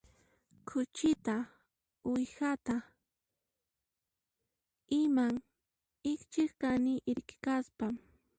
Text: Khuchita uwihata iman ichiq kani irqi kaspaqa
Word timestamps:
Khuchita 0.67 1.35
uwihata 2.07 2.75
iman 5.01 5.33
ichiq 6.11 6.49
kani 6.61 6.93
irqi 7.11 7.35
kaspaqa 7.45 7.87